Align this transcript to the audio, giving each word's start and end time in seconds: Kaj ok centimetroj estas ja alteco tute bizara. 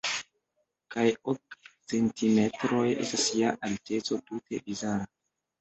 Kaj 0.95 1.03
ok 1.33 1.57
centimetroj 1.93 2.87
estas 3.05 3.29
ja 3.43 3.55
alteco 3.71 4.21
tute 4.33 4.65
bizara. 4.67 5.07